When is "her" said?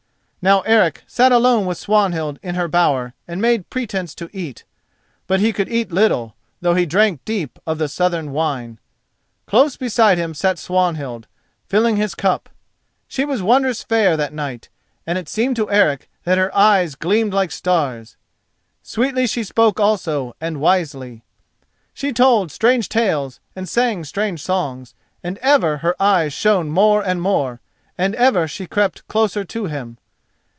2.55-2.67, 16.39-16.49, 25.77-25.95